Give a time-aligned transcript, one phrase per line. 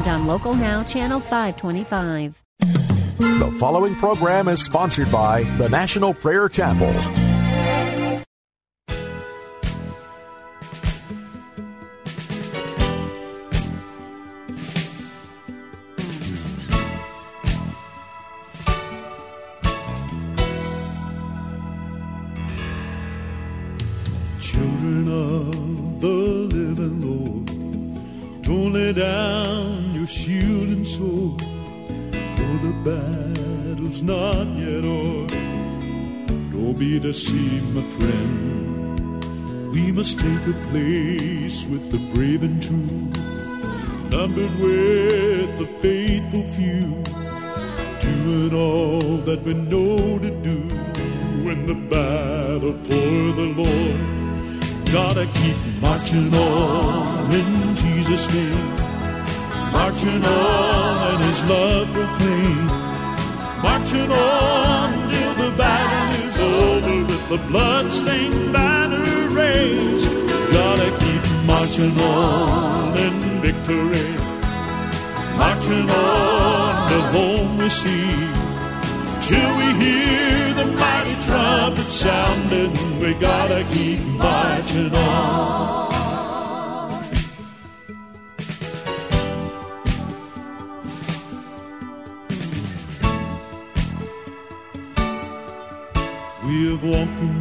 [0.00, 2.42] and on Local Now, Channel 525.
[2.58, 7.19] The following program is sponsored by the National Prayer Chapel.
[34.02, 35.26] Not yet o'er.
[36.50, 39.24] Don't be deceived, my friend.
[39.72, 43.10] We must take a place with the brave and true,
[44.10, 47.02] numbered with the faithful few,
[48.00, 50.58] doing all that we know to do
[51.50, 54.10] in the battle for the Lord.
[54.92, 58.76] Gotta keep marching on in Jesus' name.
[59.72, 62.89] Marching on and His love proclaim.
[63.62, 70.10] Marching on till the battle is over with the blood-stained banner raised.
[70.50, 74.08] Gotta keep marching on in victory.
[75.36, 78.40] Marching on till home we see.
[79.28, 85.89] Till we hear the mighty trumpet sounding, we gotta keep marching on.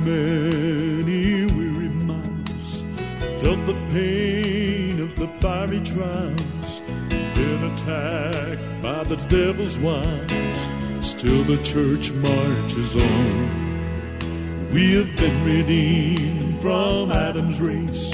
[0.10, 2.84] Many weary miles,
[3.42, 6.82] felt the pain of the fiery trials,
[7.36, 10.60] been attacked by the devil's wiles.
[11.02, 14.70] Still the church marches on.
[14.72, 18.12] We have been redeemed from Adam's race,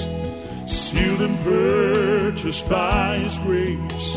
[0.67, 4.09] sealed and purchased by his grace,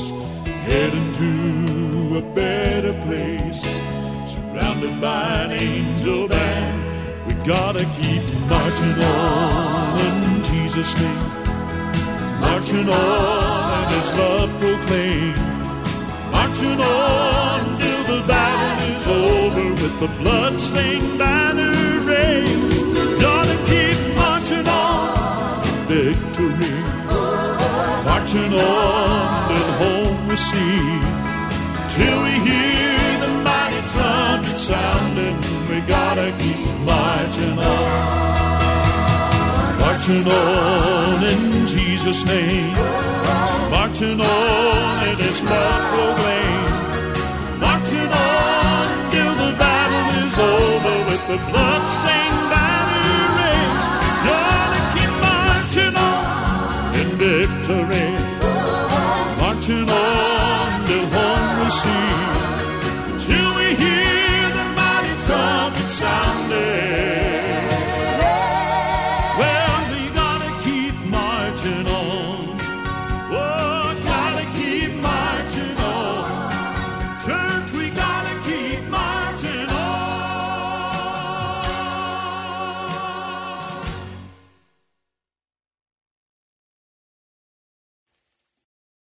[0.69, 3.63] heading to a better place,
[4.33, 6.78] surrounded by an angel band.
[7.49, 11.17] Gotta keep marching on in Jesus' name,
[12.43, 15.35] marching on and his love proclaim,
[16.31, 21.73] marching on till the battle is over with the blood-stained banner
[22.05, 22.85] raised.
[23.19, 26.77] Gotta keep marching on victory,
[28.05, 31.01] marching on till home we see,
[31.97, 35.58] till we hear the mighty trumpet sounding.
[35.87, 37.99] Gotta keep marching on,
[39.79, 42.75] marching on in Jesus' name,
[43.71, 46.69] marching on in His love proclaim.
[47.61, 53.89] Marching on till the battle is over with the blood-stained banner raised.
[54.27, 56.25] Gonna keep marching on
[57.01, 58.11] in victory.
[59.41, 59.98] Marching on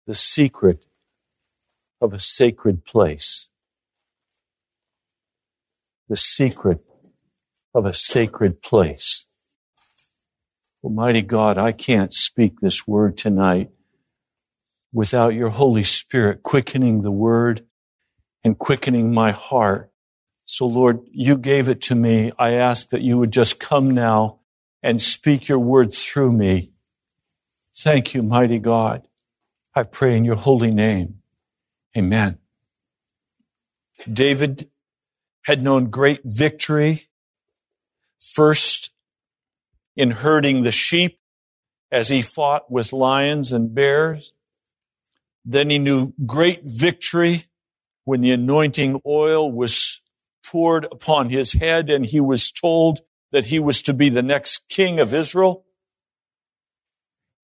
[0.08, 0.86] the secret
[2.00, 3.50] of a sacred place.
[6.08, 6.80] The secret
[7.76, 9.26] of a sacred place.
[10.82, 13.70] Almighty God, I can't speak this word tonight
[14.94, 17.66] without your Holy Spirit quickening the word
[18.46, 19.92] and quickening my heart.
[20.46, 22.32] So Lord, you gave it to me.
[22.40, 24.40] I ask that you would just come now
[24.82, 26.72] and speak your word through me.
[27.76, 29.07] Thank you, mighty God.
[29.78, 31.20] I pray in your holy name.
[31.96, 32.40] Amen.
[34.12, 34.72] David
[35.44, 37.10] had known great victory
[38.20, 38.90] first
[39.96, 41.20] in herding the sheep
[41.92, 44.34] as he fought with lions and bears.
[45.46, 47.44] Then he knew great victory
[48.04, 50.02] when the anointing oil was
[50.44, 53.02] poured upon his head and he was told
[53.32, 55.66] that he was to be the next king of Israel.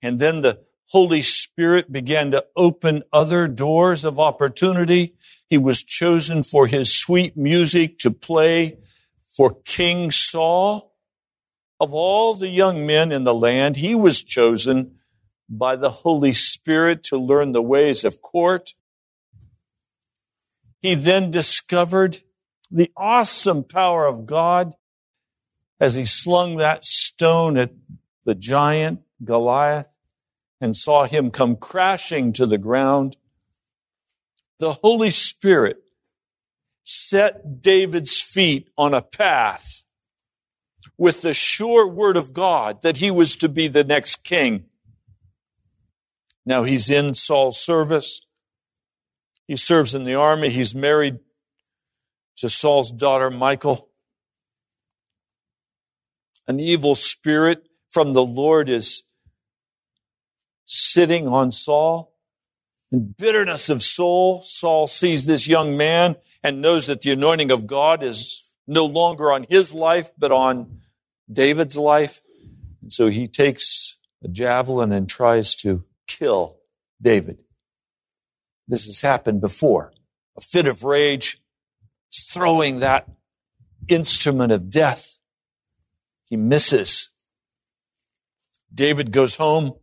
[0.01, 5.15] And then the Holy Spirit began to open other doors of opportunity.
[5.49, 8.77] He was chosen for his sweet music to play
[9.25, 10.93] for King Saul.
[11.79, 14.99] Of all the young men in the land, he was chosen
[15.49, 18.75] by the Holy Spirit to learn the ways of court.
[20.79, 22.19] He then discovered
[22.69, 24.75] the awesome power of God
[25.79, 27.71] as he slung that stone at
[28.25, 29.87] the giant Goliath
[30.63, 33.17] and saw him come crashing to the ground.
[34.59, 35.83] The Holy Spirit
[36.85, 39.83] set David's feet on a path
[40.97, 44.63] with the sure word of God that he was to be the next king.
[46.45, 48.25] Now he's in Saul's service.
[49.49, 50.49] He serves in the army.
[50.49, 51.19] He's married
[52.37, 53.89] to Saul's daughter, Michal.
[56.47, 59.03] An evil spirit from the Lord is
[60.65, 62.13] sitting on Saul.
[62.91, 67.65] In bitterness of soul, Saul sees this young man and knows that the anointing of
[67.65, 70.81] God is no longer on his life, but on
[71.31, 72.21] David's life.
[72.81, 76.57] And so he takes a javelin and tries to kill
[77.01, 77.39] David.
[78.67, 79.91] This has happened before.
[80.37, 81.41] A fit of rage,
[82.31, 83.07] throwing that
[83.87, 85.19] instrument of death.
[86.25, 87.09] He misses.
[88.73, 89.73] David goes home.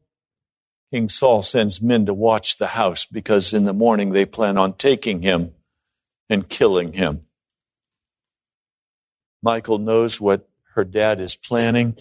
[0.93, 4.75] King Saul sends men to watch the house because in the morning they plan on
[4.75, 5.53] taking him
[6.29, 7.23] and killing him.
[9.43, 11.97] Michal knows what her dad is planning.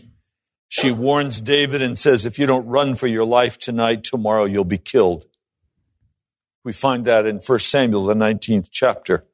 [0.68, 4.64] She warns David and says, if you don't run for your life tonight, tomorrow you'll
[4.64, 5.26] be killed.
[6.64, 9.26] We find that in 1 Samuel, the 19th chapter.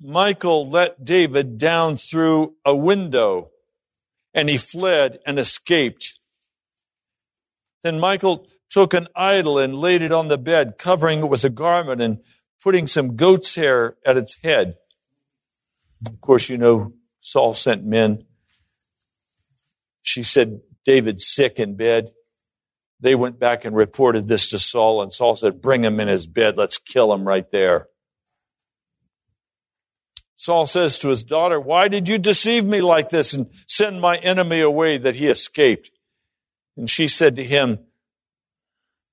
[0.00, 3.50] Michal let David down through a window
[4.32, 6.17] and he fled and escaped.
[7.88, 11.50] Then Michal took an idol and laid it on the bed, covering it with a
[11.50, 12.18] garment and
[12.62, 14.76] putting some goat's hair at its head.
[16.06, 18.24] Of course, you know, Saul sent men
[20.08, 22.12] she said, David's sick in bed.
[23.00, 26.26] They went back and reported this to Saul, and Saul said, Bring him in his
[26.26, 26.56] bed.
[26.56, 27.88] Let's kill him right there.
[30.34, 34.16] Saul says to his daughter, Why did you deceive me like this and send my
[34.16, 35.90] enemy away that he escaped?
[36.78, 37.80] And she said to him,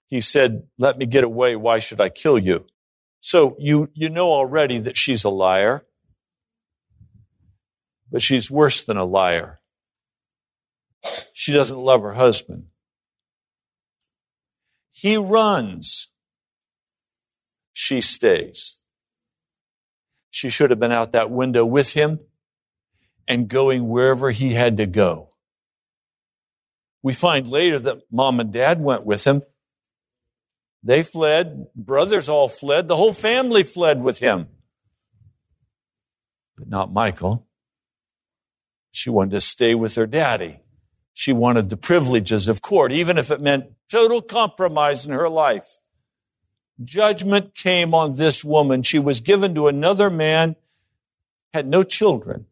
[0.06, 1.56] He said, Let me get away.
[1.56, 2.68] Why should I kill you?
[3.22, 5.84] So you, you know already that she's a liar,
[8.12, 9.60] but she's worse than a liar.
[11.34, 12.68] She doesn't love her husband.
[14.92, 16.12] He runs.
[17.74, 18.78] She stays.
[20.30, 22.20] She should have been out that window with him
[23.28, 25.35] and going wherever he had to go.
[27.06, 29.44] We find later that mom and dad went with him.
[30.82, 31.68] They fled.
[31.76, 32.88] Brothers all fled.
[32.88, 34.48] The whole family fled with him.
[36.58, 37.46] But not Michal.
[38.92, 40.62] She wanted to stay with her daddy.
[41.14, 45.78] She wanted the privileges of court, even if it meant total compromise in her life.
[46.84, 48.82] Judgment came on this woman.
[48.82, 50.56] She was given to another man,
[51.54, 52.48] had no children.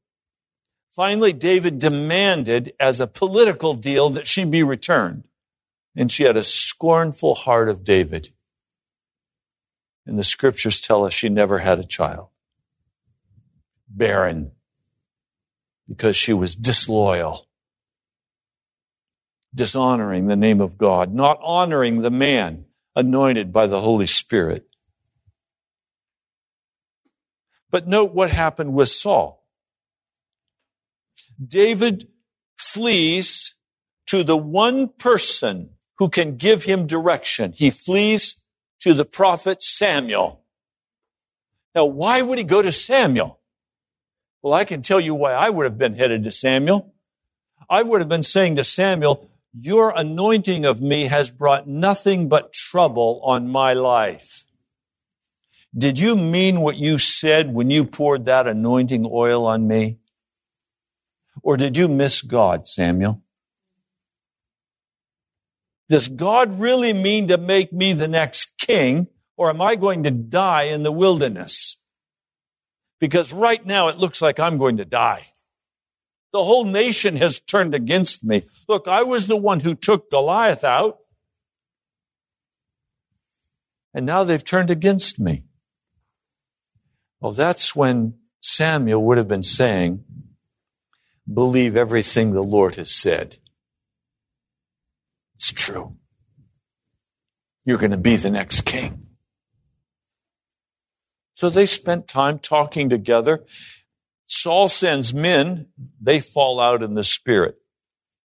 [0.95, 5.23] Finally, David demanded as a political deal that she be returned.
[5.95, 8.29] And she had a scornful heart of David.
[10.05, 12.29] And the scriptures tell us she never had a child.
[13.87, 14.51] Barren.
[15.87, 17.47] Because she was disloyal
[19.55, 22.65] dishonoring the name of God, not honoring the man
[22.95, 24.67] anointed by the Holy Spirit.
[27.69, 29.42] But note what happened with Saul.
[31.45, 32.07] David
[32.57, 33.55] flees
[34.07, 37.53] to the one person who can give him direction.
[37.55, 38.41] He flees
[38.81, 40.41] to the prophet Samuel.
[41.75, 43.39] Now, why would he go to Samuel?
[44.41, 46.93] Well, I can tell you why I would have been headed to Samuel.
[47.69, 52.53] I would have been saying to Samuel, your anointing of me has brought nothing but
[52.53, 54.45] trouble on my life.
[55.75, 59.99] Did you mean what you said when you poured that anointing oil on me?
[61.43, 63.21] Or did you miss God, Samuel?
[65.89, 69.07] Does God really mean to make me the next king,
[69.37, 71.79] or am I going to die in the wilderness?
[72.99, 75.27] Because right now it looks like I'm going to die.
[76.31, 78.43] The whole nation has turned against me.
[78.67, 80.97] Look, I was the one who took Goliath out.
[83.93, 85.43] And now they've turned against me.
[87.19, 90.05] Well, that's when Samuel would have been saying,
[91.31, 93.37] believe everything the Lord has said.
[95.35, 95.97] It's true.
[97.65, 99.07] You're going to be the next king.
[101.35, 103.43] So they spent time talking together.
[104.27, 105.67] Saul sends men,
[106.01, 107.55] they fall out in the spirit.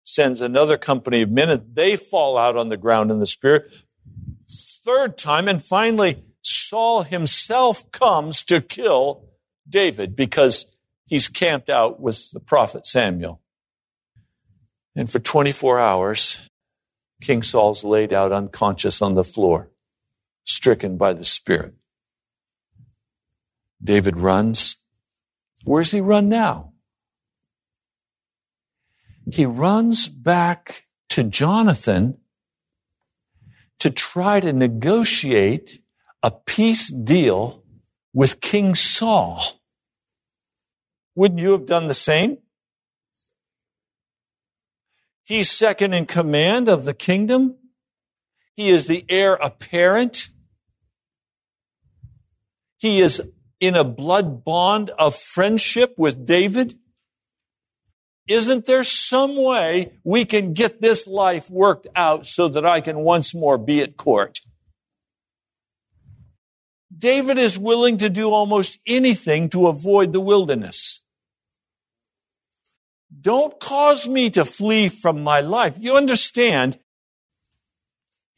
[0.05, 3.71] Sends another company of men, and they fall out on the ground in the spirit.
[4.85, 9.29] Third time, and finally, Saul himself comes to kill
[9.69, 10.65] David because
[11.09, 13.41] he's camped out with the prophet Samuel.
[14.95, 16.49] And for 24 hours,
[17.21, 19.71] King Saul's laid out unconscious on the floor,
[20.45, 21.75] stricken by the Spirit.
[23.83, 24.77] David runs.
[25.65, 26.73] Where's he run now?
[29.31, 32.19] He runs back to Jonathan
[33.79, 35.81] to try to negotiate
[36.23, 37.63] a peace deal
[38.13, 39.58] with King Saul.
[41.19, 42.39] Wouldn't you have done the same?
[45.25, 47.57] He's second in command of the kingdom.
[48.55, 50.29] He is the heir apparent.
[52.77, 53.21] He is
[53.59, 56.79] in a blood bond of friendship with David.
[58.29, 62.99] Isn't there some way we can get this life worked out so that I can
[63.01, 64.39] once more be at court?
[66.97, 70.98] David is willing to do almost anything to avoid the wilderness.
[73.21, 75.77] Don't cause me to flee from my life.
[75.81, 76.79] You understand,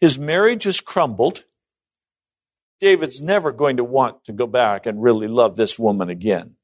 [0.00, 1.44] his marriage has crumbled.
[2.80, 6.54] David's never going to want to go back and really love this woman again.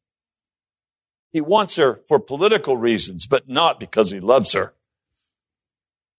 [1.33, 4.73] He wants her for political reasons, but not because he loves her.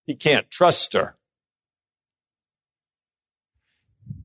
[0.05, 1.15] He can't trust her.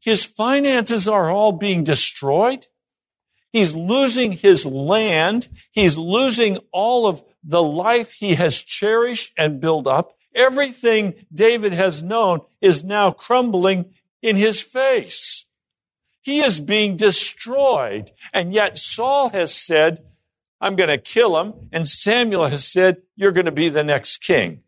[0.00, 2.66] His finances are all being destroyed.
[3.52, 5.48] He's losing his land.
[5.70, 10.16] He's losing all of the life he has cherished and built up.
[10.34, 15.46] Everything David has known is now crumbling in his face.
[16.20, 18.12] He is being destroyed.
[18.32, 20.04] And yet Saul has said,
[20.60, 21.68] I'm going to kill him.
[21.72, 24.62] And Samuel has said, you're going to be the next king.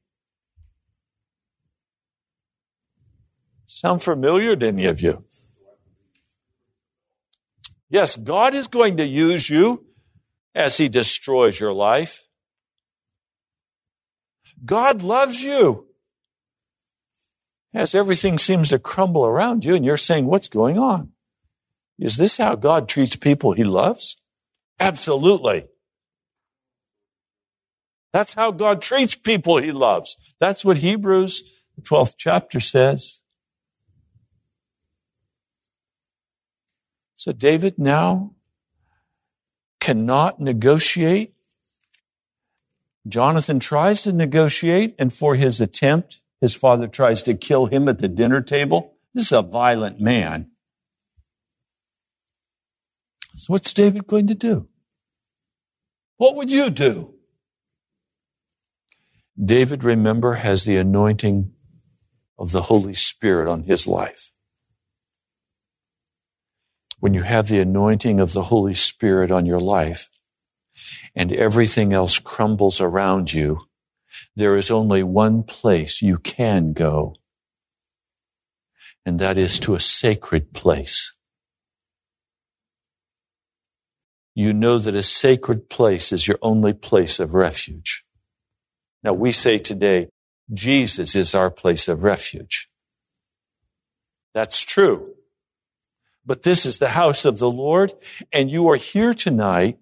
[3.66, 5.25] Sound familiar to any of you?
[7.90, 9.87] Yes, God is going to use you
[10.54, 12.24] as He destroys your life.
[14.64, 15.87] God loves you.
[17.73, 21.11] As everything seems to crumble around you, and you're saying, What's going on?
[21.99, 24.16] Is this how God treats people He loves?
[24.78, 25.66] Absolutely.
[28.12, 30.16] That's how God treats people He loves.
[30.38, 31.42] That's what Hebrews,
[31.76, 33.23] the 12th chapter says.
[37.16, 38.35] So David now
[39.80, 41.34] cannot negotiate.
[43.06, 47.99] Jonathan tries to negotiate, and for his attempt, his father tries to kill him at
[47.99, 48.94] the dinner table.
[49.12, 50.50] This is a violent man.
[53.37, 54.68] So, what's David going to do?
[56.16, 57.14] What would you do?
[59.42, 61.52] David, remember, has the anointing
[62.38, 64.32] of the Holy Spirit on his life
[67.04, 70.08] when you have the anointing of the Holy Spirit on your life
[71.14, 73.62] and everything else crumbles around you,
[74.37, 77.16] there is only one place you can go,
[79.04, 81.14] and that is to a sacred place.
[84.35, 88.04] You know that a sacred place is your only place of refuge.
[89.02, 90.09] Now we say today,
[90.52, 92.69] Jesus is our place of refuge.
[94.35, 95.14] That's true.
[96.26, 97.93] But this is the house of the Lord,
[98.33, 99.78] and you are here tonight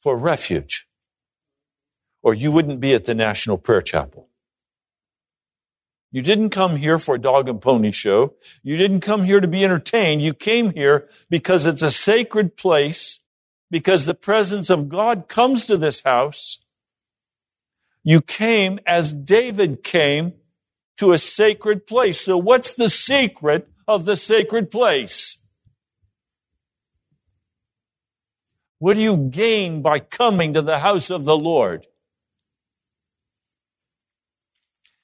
[0.00, 0.88] for refuge.
[2.22, 4.28] Or you wouldn't be at the National Prayer Chapel.
[6.12, 8.34] You didn't come here for a dog and pony show.
[8.62, 10.22] You didn't come here to be entertained.
[10.22, 13.20] You came here because it's a sacred place,
[13.70, 16.64] because the presence of God comes to this house.
[18.02, 20.34] You came as David came
[20.96, 22.20] to a sacred place.
[22.20, 25.39] So what's the secret of the sacred place.
[28.80, 31.86] What do you gain by coming to the house of the Lord?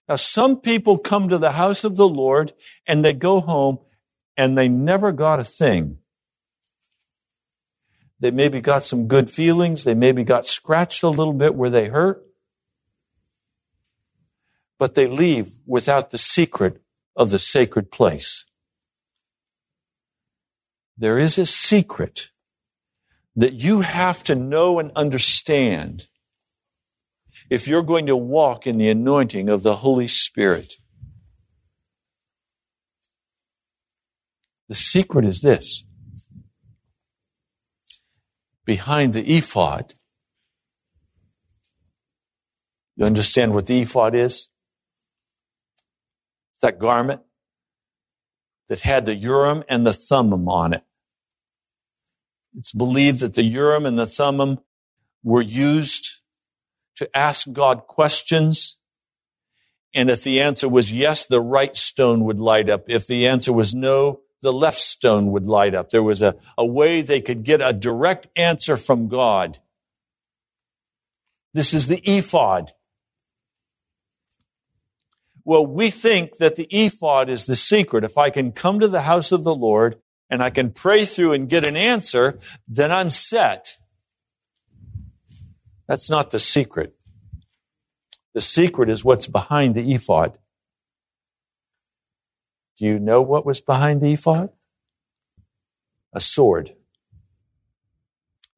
[0.09, 2.53] Now, some people come to the house of the Lord
[2.85, 3.79] and they go home
[4.37, 5.99] and they never got a thing.
[8.19, 9.85] They maybe got some good feelings.
[9.85, 12.27] They maybe got scratched a little bit where they hurt.
[14.77, 16.83] But they leave without the secret
[17.15, 18.47] of the sacred place
[20.97, 22.31] there is a secret
[23.37, 26.07] that you have to know and understand
[27.51, 30.75] if you're going to walk in the anointing of the Holy Spirit.
[34.69, 35.87] The secret is this
[38.65, 39.95] behind the ephod.
[42.97, 44.51] You understand what the ephod is?
[46.53, 47.21] It's that garment
[48.69, 50.83] that had the Urim and the Thummim on it.
[52.57, 54.59] It's believed that the Urim and the Thummim
[55.23, 56.21] were used
[56.97, 58.79] to ask God questions.
[59.95, 62.85] And if the answer was yes, the right stone would light up.
[62.89, 65.91] If the answer was no, the left stone would light up.
[65.91, 69.59] There was a, a way they could get a direct answer from God.
[71.53, 72.73] This is the ephod.
[75.45, 78.05] Well, we think that the ephod is the secret.
[78.05, 81.33] If I can come to the house of the Lord and I can pray through
[81.33, 83.77] and get an answer, then I'm set.
[85.89, 86.97] That's not the secret.
[88.35, 90.37] The secret is what's behind the ephod.
[92.77, 94.51] Do you know what was behind the ephod?
[96.13, 96.75] A sword.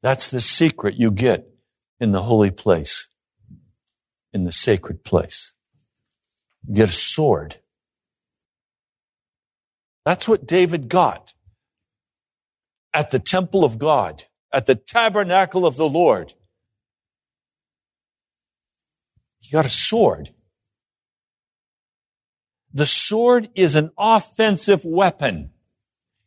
[0.01, 1.49] That's the secret you get
[1.99, 3.09] in the holy place,
[4.33, 5.53] in the sacred place
[6.67, 7.57] You get a sword.
[10.05, 11.33] That's what David got
[12.93, 16.33] at the temple of God, at the tabernacle of the Lord.
[19.39, 20.31] He got a sword.
[22.73, 25.51] The sword is an offensive weapon.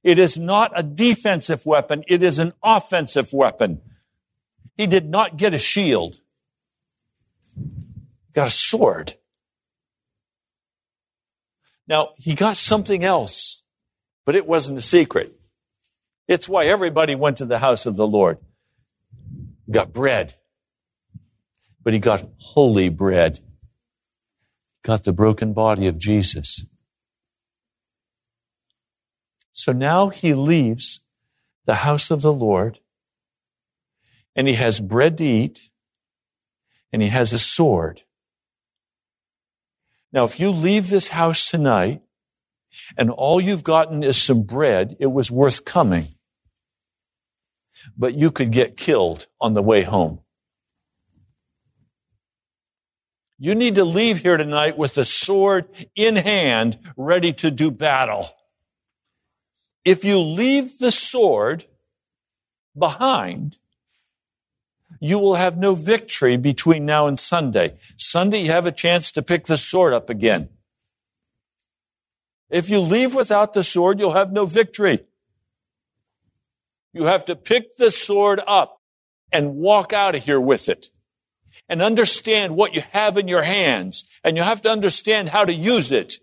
[0.03, 2.03] It is not a defensive weapon.
[2.09, 3.81] It is an offensive weapon.
[4.77, 6.21] He did not get a shield.
[7.55, 9.15] He got a sword.
[11.87, 13.63] Now, he got something else,
[14.25, 15.39] but it wasn't a secret.
[16.29, 18.39] It's why everybody went to the house of the Lord.
[19.67, 20.35] He got bread,
[21.83, 23.39] but he got holy bread.
[23.39, 26.67] He got the broken body of Jesus.
[29.53, 31.05] So now he leaves
[31.67, 32.81] the house of the Lord
[34.35, 35.71] and he has bread to eat
[36.93, 38.03] and he has a sword.
[40.13, 42.03] Now, if you leave this house tonight
[42.97, 46.09] and all you've gotten is some bread, it was worth coming.
[47.97, 50.21] But you could get killed on the way home.
[53.39, 58.31] You need to leave here tonight with a sword in hand, ready to do battle.
[59.85, 61.65] If you leave the sword
[62.79, 63.59] behind,
[65.01, 67.75] you will have no victory between now and Sunday.
[67.97, 70.49] Sunday, you have a chance to pick the sword up again.
[72.53, 75.01] If you leave without the sword, you'll have no victory.
[76.93, 78.79] You have to pick the sword up
[79.33, 80.91] and walk out of here with it
[81.67, 85.53] and understand what you have in your hands and you have to understand how to
[85.53, 86.17] use it.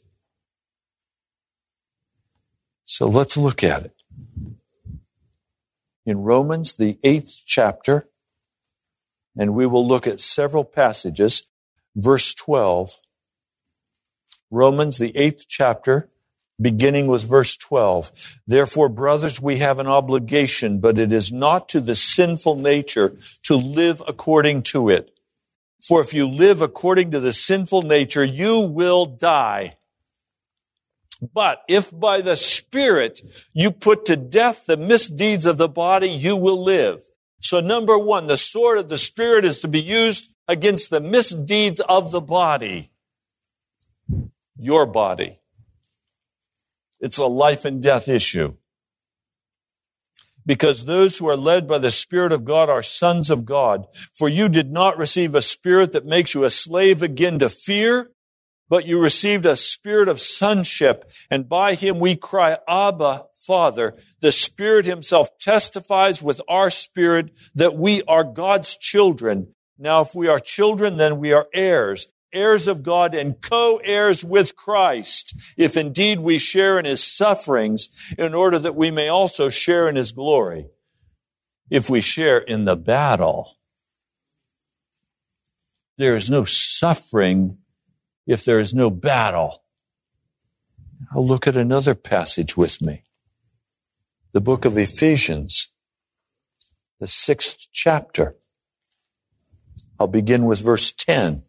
[2.86, 3.96] So let's look at it.
[6.06, 8.08] In Romans, the eighth chapter,
[9.36, 11.48] and we will look at several passages.
[11.96, 12.92] Verse 12,
[14.52, 16.10] Romans, the eighth chapter,
[16.62, 18.12] beginning with verse 12.
[18.48, 23.56] Therefore, brothers, we have an obligation, but it is not to the sinful nature to
[23.56, 25.12] live according to it.
[25.82, 29.78] For if you live according to the sinful nature, you will die.
[31.34, 33.22] But if by the Spirit
[33.54, 37.02] you put to death the misdeeds of the body, you will live.
[37.41, 41.80] So number one, the sword of the Spirit is to be used against the misdeeds
[41.82, 42.91] of the body.
[44.58, 45.39] Your body.
[47.00, 48.56] It's a life and death issue.
[50.46, 53.86] Because those who are led by the Spirit of God are sons of God.
[54.14, 58.10] For you did not receive a spirit that makes you a slave again to fear,
[58.70, 63.98] but you received a spirit of sonship, and by him we cry, Abba, Father.
[64.22, 69.54] The Spirit himself testifies with our spirit that we are God's children.
[69.78, 74.56] Now, if we are children, then we are heirs, heirs of God and co-heirs with
[74.56, 79.89] Christ, if indeed we share in his sufferings, in order that we may also share
[79.89, 80.68] in his glory.
[81.70, 83.58] If we share in the battle,
[85.98, 87.58] there is no suffering
[88.26, 89.63] if there is no battle.
[91.13, 93.04] I'll look at another passage with me.
[94.32, 95.74] The book of Ephesians,
[97.00, 98.36] the sixth chapter.
[100.00, 101.44] I'll begin with verse 10.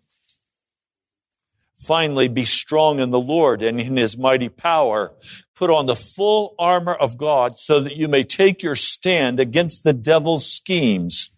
[1.80, 5.12] Finally, be strong in the Lord and in his mighty power.
[5.54, 9.82] Put on the full armor of God so that you may take your stand against
[9.82, 11.30] the devil's schemes.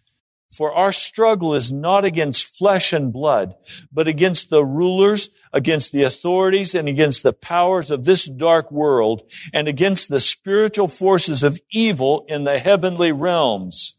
[0.51, 3.55] For our struggle is not against flesh and blood,
[3.91, 9.23] but against the rulers, against the authorities, and against the powers of this dark world,
[9.53, 13.97] and against the spiritual forces of evil in the heavenly realms.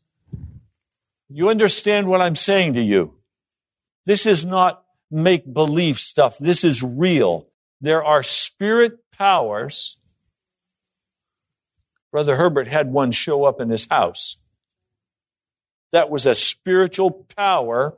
[1.28, 3.14] You understand what I'm saying to you?
[4.06, 4.83] This is not
[5.14, 6.36] make believe stuff.
[6.38, 7.46] This is real.
[7.80, 9.98] There are spirit powers.
[12.10, 14.36] Brother Herbert had one show up in his house.
[15.92, 17.96] That was a spiritual power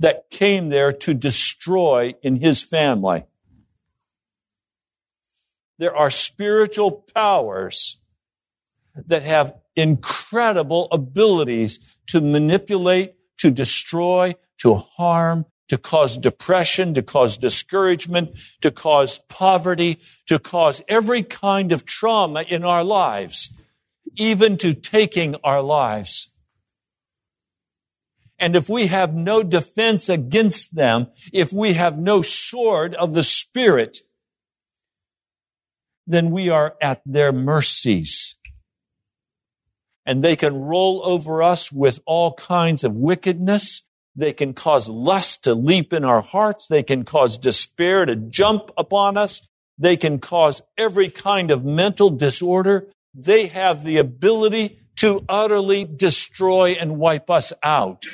[0.00, 3.24] that came there to destroy in his family.
[5.78, 8.00] There are spiritual powers
[9.06, 17.38] that have incredible abilities to manipulate, to destroy, to harm, to cause depression, to cause
[17.38, 23.54] discouragement, to cause poverty, to cause every kind of trauma in our lives,
[24.16, 26.32] even to taking our lives.
[28.38, 33.24] And if we have no defense against them, if we have no sword of the
[33.24, 33.98] Spirit,
[36.06, 38.36] then we are at their mercies.
[40.06, 43.87] And they can roll over us with all kinds of wickedness.
[44.18, 46.66] They can cause lust to leap in our hearts.
[46.66, 49.48] They can cause despair to jump upon us.
[49.78, 52.88] They can cause every kind of mental disorder.
[53.14, 58.06] They have the ability to utterly destroy and wipe us out.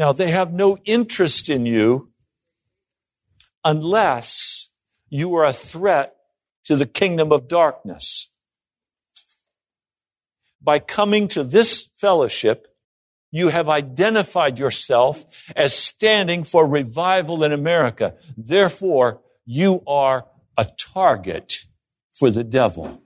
[0.00, 2.10] Now, they have no interest in you
[3.62, 4.68] unless
[5.10, 6.16] you are a threat
[6.64, 8.32] to the kingdom of darkness.
[10.60, 12.66] By coming to this fellowship,
[13.32, 15.24] you have identified yourself
[15.56, 18.14] as standing for revival in America.
[18.36, 21.64] Therefore, you are a target
[22.12, 23.02] for the devil.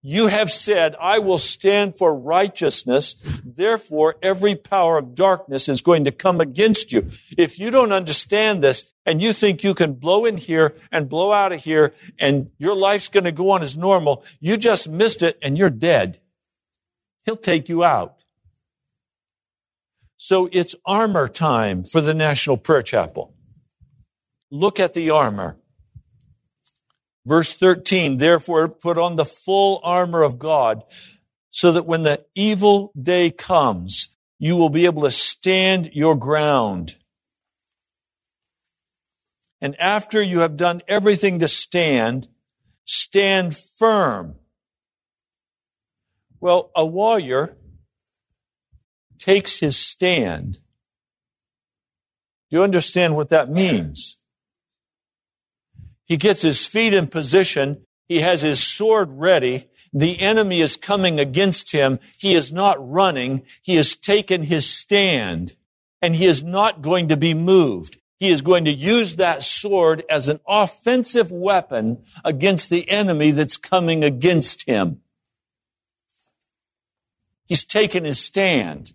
[0.00, 3.16] You have said, I will stand for righteousness.
[3.44, 7.10] Therefore, every power of darkness is going to come against you.
[7.36, 11.32] If you don't understand this and you think you can blow in here and blow
[11.32, 15.22] out of here and your life's going to go on as normal, you just missed
[15.22, 16.20] it and you're dead.
[17.24, 18.17] He'll take you out.
[20.18, 23.34] So it's armor time for the National Prayer Chapel.
[24.50, 25.58] Look at the armor.
[27.24, 30.82] Verse 13, therefore put on the full armor of God
[31.50, 36.96] so that when the evil day comes, you will be able to stand your ground.
[39.60, 42.26] And after you have done everything to stand,
[42.84, 44.34] stand firm.
[46.40, 47.57] Well, a warrior
[49.18, 50.54] takes his stand.
[52.50, 54.18] Do you understand what that means?
[56.06, 57.84] He gets his feet in position.
[58.08, 59.68] He has his sword ready.
[59.92, 61.98] The enemy is coming against him.
[62.18, 63.42] He is not running.
[63.62, 65.56] He has taken his stand
[66.00, 67.98] and he is not going to be moved.
[68.18, 73.56] He is going to use that sword as an offensive weapon against the enemy that's
[73.56, 75.00] coming against him.
[77.46, 78.92] He's taken his stand.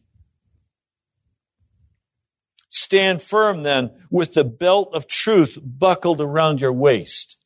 [2.75, 7.38] Stand firm then with the belt of truth buckled around your waist.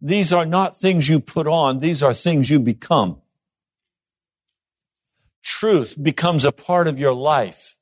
[0.00, 1.80] These are not things you put on.
[1.80, 3.20] These are things you become.
[5.42, 7.76] Truth becomes a part of your life.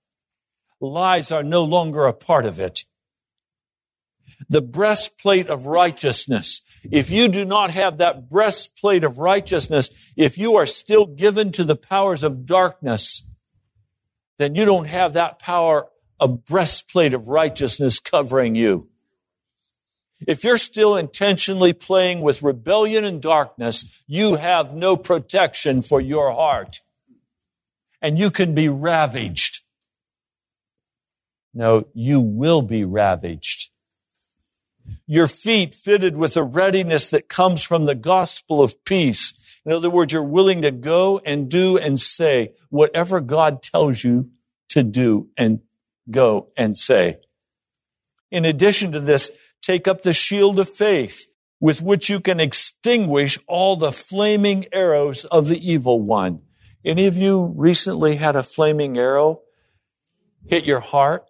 [0.80, 2.80] Lies are no longer a part of it.
[4.48, 6.62] The breastplate of righteousness.
[6.82, 11.62] If you do not have that breastplate of righteousness, if you are still given to
[11.62, 13.30] the powers of darkness,
[14.38, 15.86] then you don't have that power
[16.20, 18.88] a breastplate of righteousness covering you.
[20.26, 26.32] If you're still intentionally playing with rebellion and darkness, you have no protection for your
[26.32, 26.80] heart.
[28.02, 29.62] And you can be ravaged.
[31.54, 33.70] No, you will be ravaged.
[35.06, 39.38] Your feet fitted with a readiness that comes from the gospel of peace.
[39.64, 44.30] In other words, you're willing to go and do and say whatever God tells you
[44.70, 45.60] to do and
[46.10, 47.18] go and say.
[48.30, 49.30] In addition to this,
[49.62, 51.26] take up the shield of faith
[51.60, 56.40] with which you can extinguish all the flaming arrows of the evil one.
[56.84, 59.40] Any of you recently had a flaming arrow
[60.46, 61.26] hit your heart?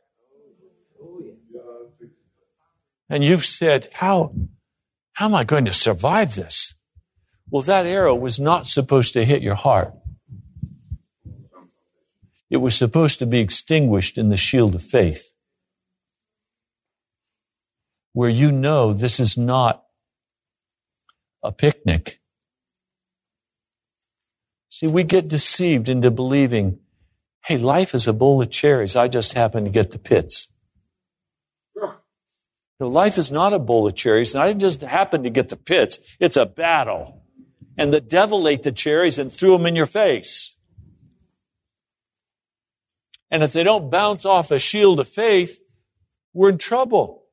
[3.08, 4.32] And you've said, how,
[5.14, 6.74] how am I going to survive this?
[7.50, 9.92] Well, that arrow was not supposed to hit your heart.
[12.50, 15.32] It was supposed to be extinguished in the shield of faith,
[18.12, 19.84] where you know this is not
[21.42, 22.20] a picnic.
[24.68, 26.80] See, we get deceived into believing,
[27.44, 28.96] hey, life is a bowl of cherries.
[28.96, 30.52] I just happen to get the pits.
[32.80, 35.50] No, life is not a bowl of cherries, and I didn't just happen to get
[35.50, 35.98] the pits.
[36.18, 37.22] It's a battle.
[37.76, 40.56] And the devil ate the cherries and threw them in your face.
[43.30, 45.60] And if they don't bounce off a shield of faith,
[46.32, 47.24] we're in trouble.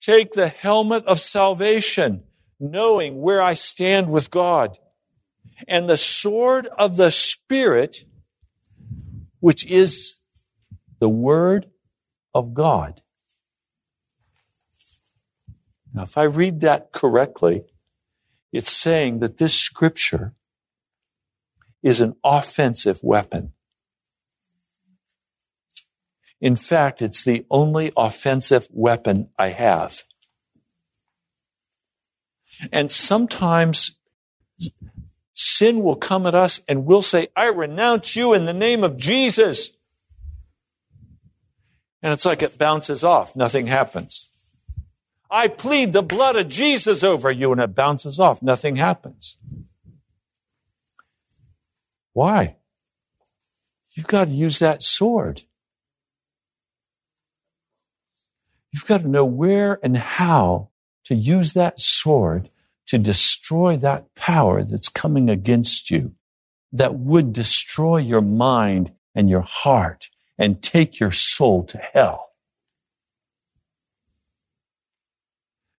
[0.00, 2.24] Take the helmet of salvation,
[2.60, 4.78] knowing where I stand with God,
[5.66, 8.04] and the sword of the Spirit,
[9.40, 10.16] which is
[10.98, 11.70] the Word
[12.34, 13.00] of God.
[15.94, 17.64] Now, if I read that correctly,
[18.52, 20.34] it's saying that this scripture
[21.84, 23.52] is an offensive weapon.
[26.40, 30.02] In fact, it's the only offensive weapon I have.
[32.72, 33.98] And sometimes
[35.34, 38.96] sin will come at us and we'll say, I renounce you in the name of
[38.96, 39.70] Jesus.
[42.02, 43.36] And it's like it bounces off.
[43.36, 44.30] Nothing happens.
[45.30, 48.40] I plead the blood of Jesus over you, and it bounces off.
[48.40, 49.36] Nothing happens.
[52.14, 52.56] Why?
[53.92, 55.42] You've got to use that sword.
[58.72, 60.70] You've got to know where and how
[61.04, 62.50] to use that sword
[62.86, 66.14] to destroy that power that's coming against you,
[66.72, 72.32] that would destroy your mind and your heart and take your soul to hell.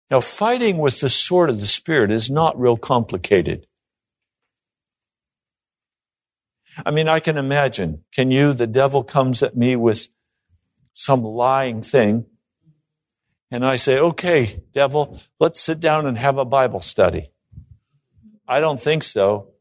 [0.09, 3.67] Now, fighting with the sword of the Spirit is not real complicated.
[6.83, 8.03] I mean, I can imagine.
[8.13, 8.53] Can you?
[8.53, 10.07] The devil comes at me with
[10.93, 12.25] some lying thing.
[13.51, 17.31] And I say, okay, devil, let's sit down and have a Bible study.
[18.47, 19.51] I don't think so.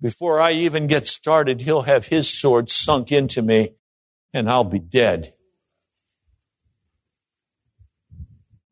[0.00, 3.74] Before I even get started, he'll have his sword sunk into me
[4.32, 5.32] and I'll be dead.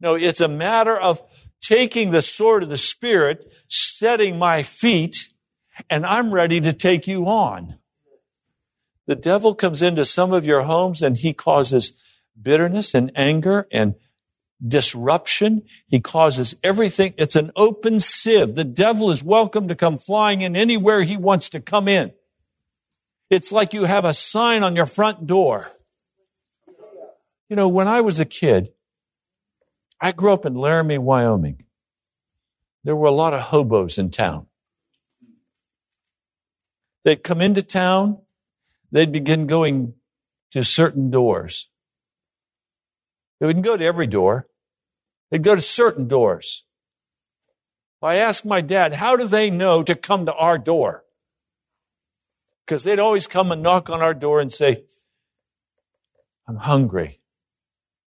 [0.00, 1.20] No, it's a matter of
[1.60, 5.28] taking the sword of the Spirit, setting my feet,
[5.88, 7.78] and I'm ready to take you on.
[9.06, 11.96] The devil comes into some of your homes and he causes
[12.40, 13.94] bitterness and anger and
[14.66, 15.62] disruption.
[15.86, 17.14] He causes everything.
[17.16, 18.54] It's an open sieve.
[18.54, 22.12] The devil is welcome to come flying in anywhere he wants to come in.
[23.30, 25.70] It's like you have a sign on your front door.
[27.48, 28.72] You know, when I was a kid,
[30.00, 31.64] I grew up in Laramie, Wyoming.
[32.84, 34.47] There were a lot of hobos in town.
[37.08, 38.18] They'd come into town,
[38.92, 39.94] they'd begin going
[40.50, 41.70] to certain doors.
[43.40, 44.46] They wouldn't go to every door.
[45.30, 46.66] They'd go to certain doors.
[48.02, 51.02] I asked my dad, how do they know to come to our door?
[52.66, 54.84] Because they'd always come and knock on our door and say,
[56.46, 57.22] I'm hungry.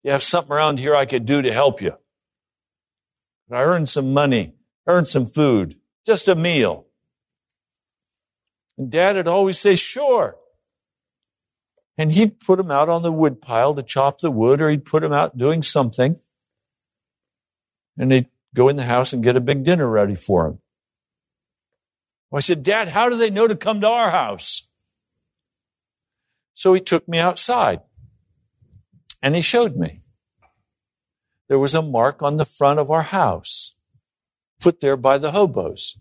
[0.01, 1.93] You have something around here I could do to help you.
[3.51, 4.55] I earned some money,
[4.87, 6.86] earned some food, just a meal.
[8.77, 10.37] And dad would always say, sure.
[11.97, 14.85] And he'd put him out on the wood pile to chop the wood, or he'd
[14.85, 16.19] put him out doing something.
[17.97, 20.59] And they'd go in the house and get a big dinner ready for him.
[22.29, 24.69] Well, I said, Dad, how do they know to come to our house?
[26.53, 27.79] So he took me outside.
[29.23, 30.01] And he showed me.
[31.47, 33.75] There was a mark on the front of our house,
[34.59, 35.97] put there by the hobos,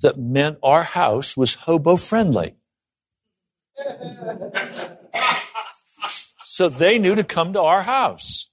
[0.00, 2.56] that meant our house was hobo friendly.
[6.44, 8.50] so they knew to come to our house.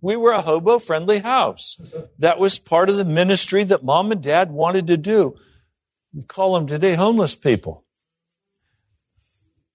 [0.00, 1.80] We were a hobo friendly house.
[2.18, 5.36] That was part of the ministry that mom and dad wanted to do.
[6.14, 7.84] We call them today homeless people.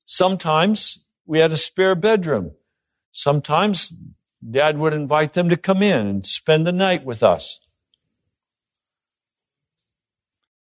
[0.05, 2.51] Sometimes we had a spare bedroom.
[3.11, 3.93] Sometimes
[4.49, 7.59] dad would invite them to come in and spend the night with us.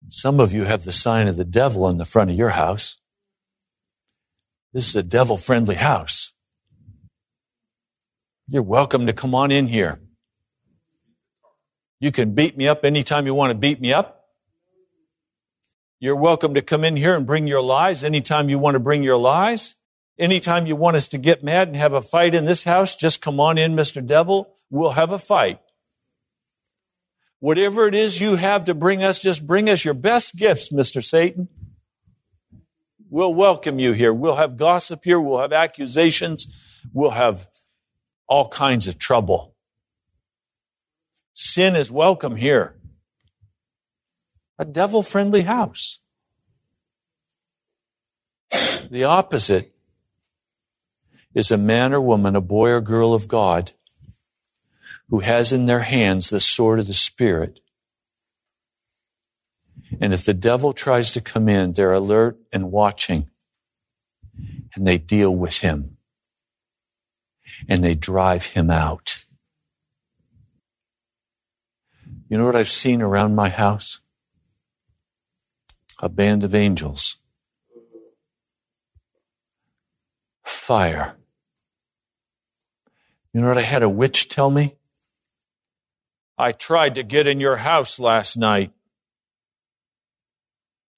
[0.09, 2.99] Some of you have the sign of the devil on the front of your house.
[4.73, 6.33] This is a devil friendly house.
[8.49, 10.01] You're welcome to come on in here.
[12.01, 14.25] You can beat me up anytime you want to beat me up.
[16.01, 19.03] You're welcome to come in here and bring your lies anytime you want to bring
[19.03, 19.77] your lies.
[20.19, 23.23] Anytime you want us to get mad and have a fight in this house, just
[23.23, 24.05] come on in, Mr.
[24.05, 24.55] Devil.
[24.71, 25.61] We'll have a fight.
[27.45, 31.05] Whatever it is you have to bring us, just bring us your best gifts, Mr.
[31.05, 31.49] Satan.
[33.11, 34.15] We'll welcome you here.
[34.15, 35.21] We'll have gossip here.
[35.21, 36.47] We'll have accusations.
[36.95, 37.47] We'll have
[38.27, 39.55] all kinds of trouble.
[41.35, 42.77] Sin is welcome here
[44.59, 45.99] a devil friendly house.
[48.91, 49.71] The opposite
[51.35, 53.73] is a man or woman, a boy or girl of God,
[55.09, 57.61] who has in their hands the sword of the Spirit,
[60.01, 63.31] And if the devil tries to come in, they're alert and watching.
[64.75, 65.97] And they deal with him.
[67.69, 69.25] And they drive him out.
[72.29, 74.01] You know what I've seen around my house?
[76.01, 77.19] A band of angels.
[80.43, 81.17] Fire.
[83.33, 84.77] You know what I had a witch tell me?
[86.37, 88.73] I tried to get in your house last night.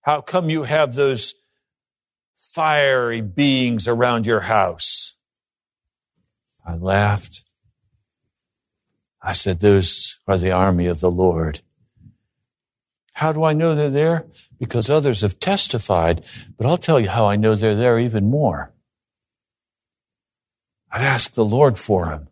[0.02, 1.34] How come you have those
[2.36, 5.16] fiery beings around your house?
[6.64, 7.44] I laughed.
[9.20, 11.60] I said, Those are the army of the Lord.
[13.12, 14.26] How do I know they're there?
[14.58, 16.24] Because others have testified,
[16.56, 18.72] but I'll tell you how I know they're there even more.
[20.90, 22.28] I've asked the Lord for them.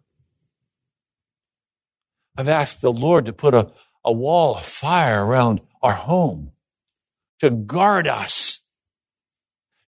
[2.37, 3.71] I've asked the Lord to put a,
[4.05, 6.53] a wall of fire around our home
[7.41, 8.61] to guard us,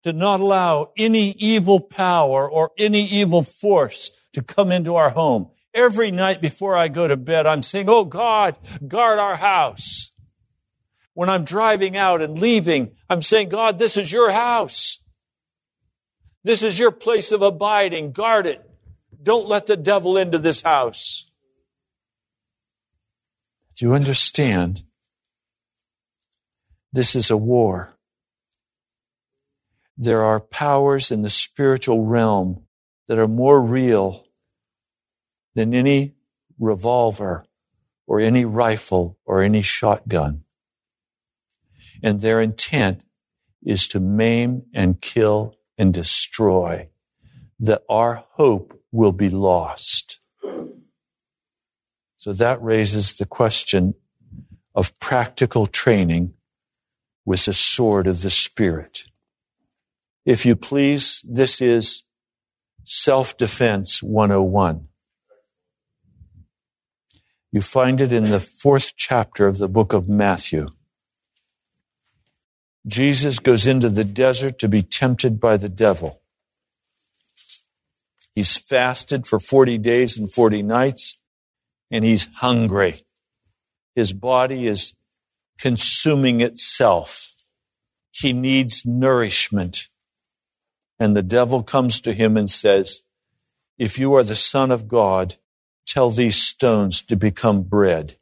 [0.04, 5.50] to not allow any evil power or any evil force to come into our home.
[5.74, 10.12] Every night before I go to bed, I'm saying, Oh God, guard our house.
[11.14, 15.00] When I'm driving out and leaving, I'm saying, God, this is your house.
[16.44, 18.12] This is your place of abiding.
[18.12, 18.70] Guard it.
[19.24, 21.26] Don't let the devil into this house.
[23.76, 24.84] Do you understand
[26.96, 27.98] this is a war.
[29.98, 32.64] There are powers in the spiritual realm
[33.10, 34.28] that are more real
[35.56, 36.14] than any
[36.58, 37.44] revolver
[38.08, 40.46] or any rifle or any shotgun.
[42.02, 43.02] And their intent
[43.62, 46.88] is to maim and kill and destroy,
[47.60, 50.20] that our hope will be lost.
[52.26, 53.94] So that raises the question
[54.74, 56.34] of practical training
[57.24, 59.04] with the sword of the Spirit.
[60.26, 62.02] If you please, this is
[62.84, 64.88] Self-Defense 101.
[67.52, 70.70] You find it in the fourth chapter of the book of Matthew.
[72.88, 76.22] Jesus goes into the desert to be tempted by the devil.
[78.34, 81.22] He's fasted for 40 days and 40 nights,
[81.92, 83.06] and he's hungry.
[83.96, 84.96] His body is
[85.60, 87.34] consuming itself.
[88.12, 89.90] He needs nourishment.
[91.00, 93.02] And the devil comes to him and says,
[93.78, 95.36] If you are the Son of God,
[95.86, 98.18] tell these stones to become bread.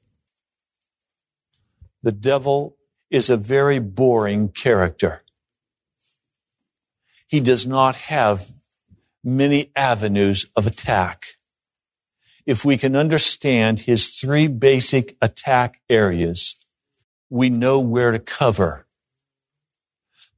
[2.02, 2.76] The devil
[3.10, 5.22] is a very boring character.
[7.28, 8.52] He does not have
[9.24, 11.38] many avenues of attack.
[12.46, 16.56] If we can understand his three basic attack areas,
[17.30, 18.86] we know where to cover.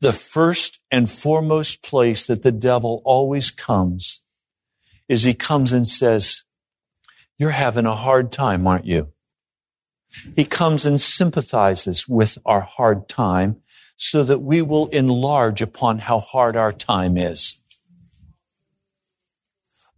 [0.01, 4.21] The first and foremost place that the devil always comes
[5.07, 6.43] is he comes and says,
[7.37, 9.11] You're having a hard time, aren't you?
[10.35, 13.61] He comes and sympathizes with our hard time
[13.97, 17.61] so that we will enlarge upon how hard our time is.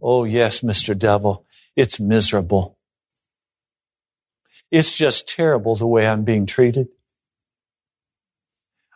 [0.02, 0.98] Oh, yes, Mr.
[0.98, 1.46] Devil,
[1.78, 2.76] it's miserable.
[4.72, 6.90] It's just terrible the way I'm being treated.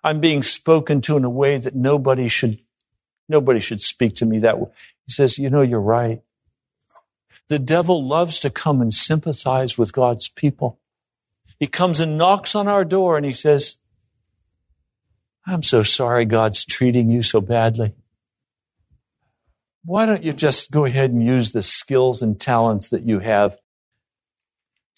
[0.04, 2.60] I'm being spoken to in a way that nobody should,
[3.30, 4.70] nobody should speak to me that way.
[5.06, 6.22] He says, you know, you're right.
[7.50, 10.80] The devil loves to come and sympathize with God's people.
[11.60, 13.78] He comes and knocks on our door and he says,
[15.46, 17.94] I'm so sorry God's treating you so badly.
[19.84, 23.58] Why don't you just go ahead and use the skills and talents that you have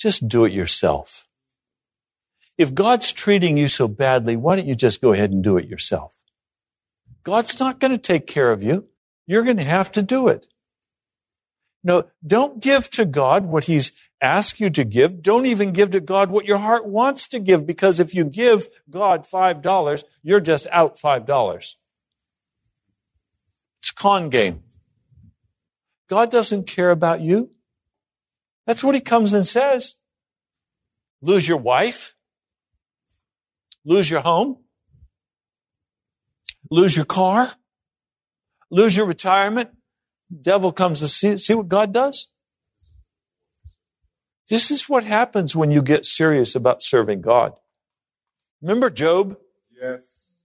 [0.03, 1.27] just do it yourself.
[2.57, 5.67] If God's treating you so badly, why don't you just go ahead and do it
[5.67, 6.13] yourself?
[7.23, 8.87] God's not going to take care of you.
[9.25, 10.47] You're going to have to do it.
[11.85, 15.21] No, don't give to God what He's asked you to give.
[15.21, 18.67] Don't even give to God what your heart wants to give because if you give
[18.89, 21.75] God $5, you're just out $5.
[23.79, 24.63] It's a con game.
[26.13, 27.49] God doesn't care about you.
[28.67, 29.95] That's what he comes and says.
[31.23, 32.13] Lose your wife,
[33.83, 34.57] lose your home,
[36.69, 37.53] lose your car,
[38.69, 39.71] lose your retirement.
[40.39, 42.27] Devil comes to see, see what God does.
[44.49, 47.53] This is what happens when you get serious about serving God.
[48.61, 49.35] Remember Job?
[49.81, 50.35] Yes.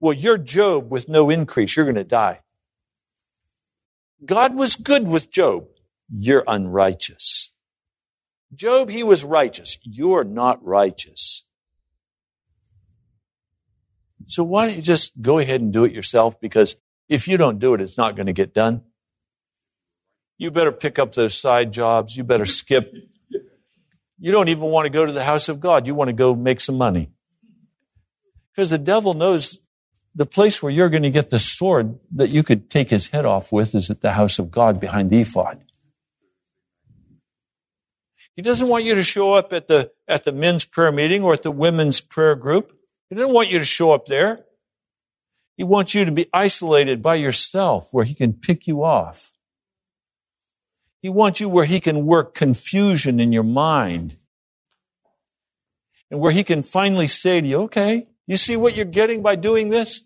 [0.00, 1.76] Well, you're Job with no increase.
[1.76, 2.40] You're going to die.
[4.24, 5.66] God was good with Job
[6.14, 7.52] you're unrighteous.
[8.54, 9.78] Job, he was righteous.
[9.82, 11.46] You're not righteous.
[14.26, 16.38] So why don't you just go ahead and do it yourself?
[16.38, 16.76] Because
[17.08, 18.82] if you don't do it, it's not going to get done.
[20.36, 22.16] You better pick up those side jobs.
[22.16, 22.94] You better skip.
[24.18, 25.86] You don't even want to go to the house of God.
[25.86, 27.10] You want to go make some money.
[28.54, 29.58] Because the devil knows
[30.14, 33.24] the place where you're going to get the sword that you could take his head
[33.24, 35.62] off with is at the house of God behind the ephod.
[38.36, 41.34] He doesn't want you to show up at the, at the men's prayer meeting or
[41.34, 42.72] at the women's prayer group.
[43.10, 44.44] He doesn't want you to show up there.
[45.56, 49.32] He wants you to be isolated by yourself where he can pick you off.
[51.02, 54.16] He wants you where he can work confusion in your mind.
[56.10, 59.36] And where he can finally say to you, okay, you see what you're getting by
[59.36, 60.04] doing this?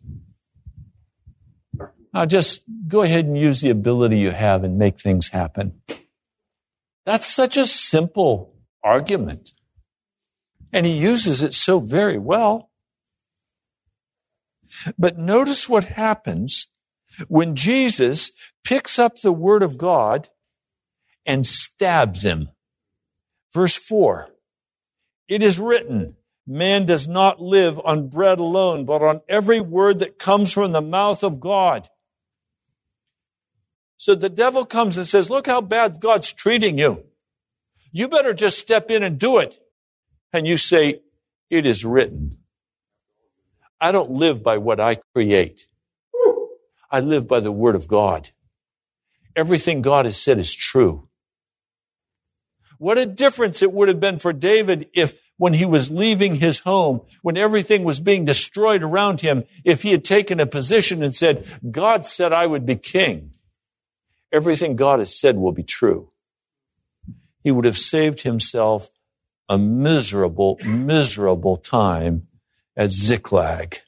[2.13, 5.81] Now just go ahead and use the ability you have and make things happen.
[7.05, 9.53] That's such a simple argument.
[10.73, 12.71] And he uses it so very well.
[14.99, 16.69] But notice what happens
[17.29, 18.31] when Jesus
[18.65, 20.29] picks up the word of God
[21.25, 22.51] and stabs him.
[23.53, 24.29] Verse 4
[25.29, 30.19] It is written, Man does not live on bread alone, but on every word that
[30.19, 31.89] comes from the mouth of God.
[33.97, 37.05] So the devil comes and says, look how bad God's treating you.
[37.91, 39.59] You better just step in and do it.
[40.33, 41.01] And you say,
[41.51, 42.39] it is written.
[43.81, 45.67] I don't live by what I create.
[46.91, 48.31] I live by the word of God.
[49.35, 51.09] Everything God has said is true.
[52.79, 56.61] What a difference it would have been for David if when he was leaving his
[56.61, 61.15] home, when everything was being destroyed around him, if he had taken a position and
[61.15, 63.33] said, God said I would be king.
[64.33, 66.11] Everything God has said will be true.
[67.45, 68.91] He would have saved himself
[69.49, 72.27] a miserable, miserable time
[72.77, 73.79] at Ziklag.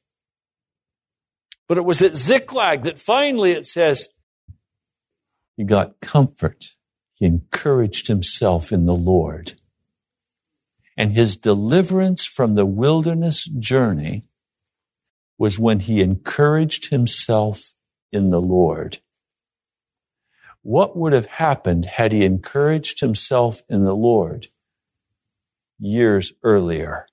[1.67, 4.09] But it was at Ziklag that finally it says
[5.57, 6.77] he got comfort.
[7.15, 9.55] He encouraged himself in the Lord
[10.99, 14.25] and his deliverance from the wilderness journey
[15.39, 17.73] was when he encouraged himself
[18.11, 18.99] in the Lord.
[20.63, 24.49] What would have happened had he encouraged himself in the Lord
[25.79, 27.07] years earlier?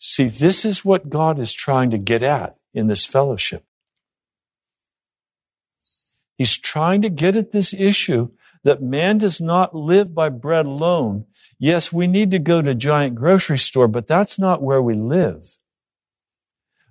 [0.00, 3.64] See, this is what God is trying to get at in this fellowship.
[6.36, 8.30] He's trying to get at this issue
[8.64, 11.26] that man does not live by bread alone.
[11.58, 14.94] Yes, we need to go to a giant grocery store, but that's not where we
[14.94, 15.56] live.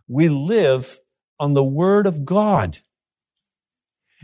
[0.07, 0.99] We live
[1.39, 2.80] on the word of God.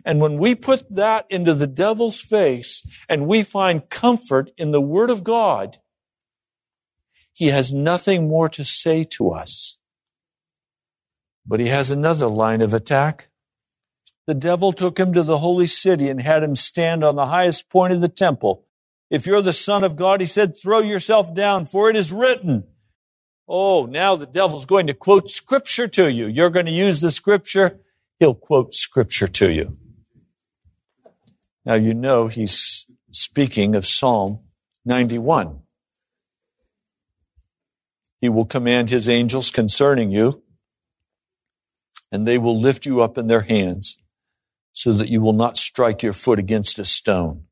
[0.05, 4.81] And when we put that into the devil's face and we find comfort in the
[4.81, 5.77] word of God,
[7.33, 9.77] he has nothing more to say to us.
[11.45, 13.29] But he has another line of attack.
[14.25, 17.69] The devil took him to the holy city and had him stand on the highest
[17.69, 18.65] point of the temple.
[19.09, 22.63] If you're the son of God, he said, throw yourself down, for it is written.
[23.47, 26.27] Oh, now the devil's going to quote scripture to you.
[26.27, 27.81] You're going to use the scripture.
[28.19, 29.77] He'll quote scripture to you.
[31.65, 34.39] Now you know he's speaking of Psalm
[34.85, 35.59] 91.
[38.21, 40.41] He will command his angels concerning you,
[42.09, 43.97] and they will lift you up in their hands
[44.73, 47.45] so that you will not strike your foot against a stone.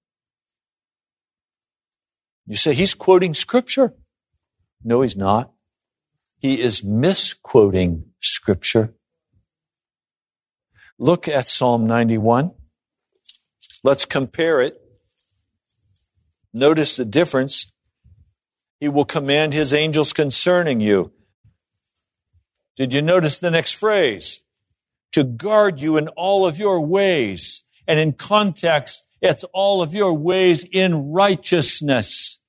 [2.48, 3.94] You say he's quoting scripture.
[4.84, 5.52] No, he's not.
[6.40, 8.96] He is misquoting scripture.
[10.98, 12.52] Look at Psalm 91.
[13.84, 14.82] Let's compare it.
[16.54, 17.72] Notice the difference.
[18.80, 21.12] He will command his angels concerning you.
[22.78, 24.44] Did you notice the next phrase?
[25.12, 27.66] To guard you in all of your ways.
[27.88, 32.40] And in context, it's all of your ways in righteousness.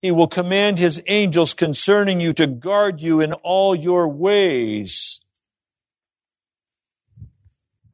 [0.00, 5.20] He will command his angels concerning you to guard you in all your ways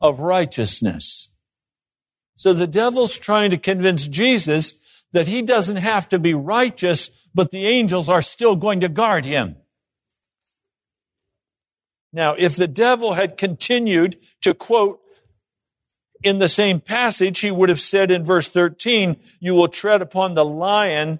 [0.00, 1.30] of righteousness.
[2.36, 4.74] So the devil's trying to convince Jesus
[5.12, 9.24] that he doesn't have to be righteous, but the angels are still going to guard
[9.24, 9.56] him.
[12.14, 15.00] Now, if the devil had continued to quote
[16.22, 20.34] in the same passage, he would have said in verse 13, you will tread upon
[20.34, 21.18] the lion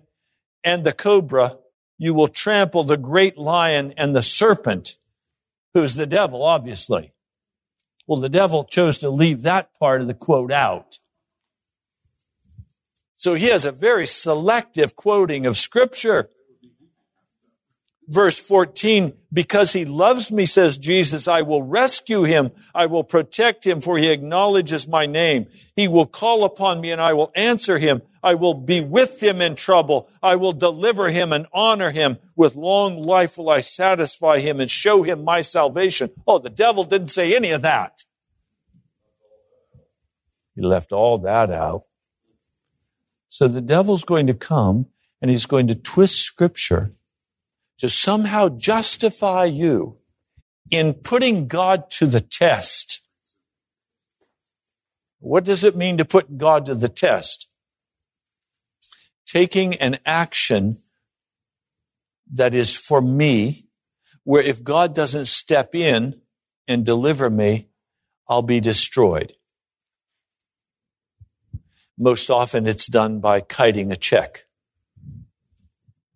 [0.62, 1.58] and the cobra.
[1.98, 4.96] You will trample the great lion and the serpent,
[5.74, 7.12] who's the devil, obviously.
[8.06, 11.00] Well, the devil chose to leave that part of the quote out.
[13.16, 16.30] So he has a very selective quoting of scripture.
[18.06, 22.50] Verse 14, because he loves me, says Jesus, I will rescue him.
[22.74, 25.46] I will protect him for he acknowledges my name.
[25.74, 28.02] He will call upon me and I will answer him.
[28.22, 30.08] I will be with him in trouble.
[30.22, 32.18] I will deliver him and honor him.
[32.36, 36.10] With long life will I satisfy him and show him my salvation.
[36.26, 38.04] Oh, the devil didn't say any of that.
[40.54, 41.82] He left all that out.
[43.28, 44.86] So the devil's going to come
[45.22, 46.93] and he's going to twist scripture
[47.84, 49.98] to somehow justify you
[50.70, 53.06] in putting God to the test.
[55.18, 57.52] What does it mean to put God to the test?
[59.26, 60.78] Taking an action
[62.32, 63.66] that is for me,
[64.22, 66.22] where if God doesn't step in
[66.66, 67.68] and deliver me,
[68.26, 69.34] I'll be destroyed.
[71.98, 74.46] Most often it's done by kiting a check.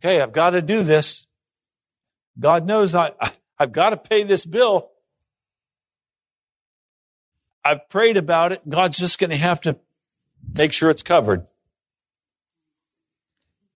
[0.00, 1.27] Okay, I've got to do this.
[2.38, 3.12] God knows I,
[3.58, 4.90] I've got to pay this bill.
[7.64, 8.66] I've prayed about it.
[8.68, 9.76] God's just going to have to
[10.56, 11.46] make sure it's covered.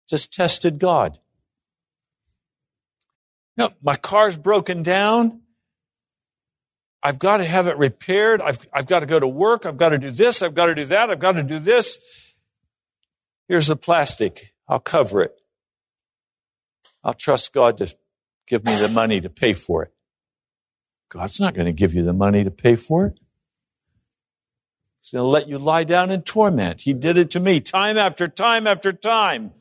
[0.08, 1.18] Just tested God.
[3.56, 5.40] No, my car's broken down.
[7.02, 8.40] I've got to have it repaired.
[8.40, 9.66] I've, I've got to go to work.
[9.66, 10.40] I've got to do this.
[10.40, 11.10] I've got to do that.
[11.10, 11.98] I've got to do this.
[13.48, 14.54] Here's the plastic.
[14.68, 15.34] I'll cover it.
[17.02, 17.92] I'll trust God to
[18.52, 19.94] give me the money to pay for it.
[21.08, 23.18] God's not going to give you the money to pay for it.
[25.00, 26.82] He's going to let you lie down in torment.
[26.82, 29.52] He did it to me time after time after time.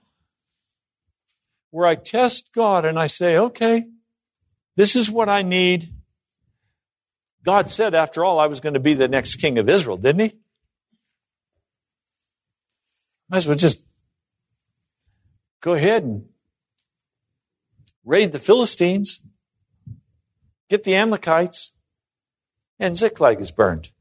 [1.70, 3.86] Where I test God and I say, okay,
[4.76, 5.94] this is what I need.
[7.46, 10.20] God said, after all, I was going to be the next king of Israel, didn't
[10.20, 10.38] he?
[13.30, 13.82] Might as well just
[15.62, 16.26] go ahead and
[18.06, 19.22] raid the Philistines,
[20.70, 21.74] get the Amalekites,
[22.80, 23.92] and Ziklag is burned.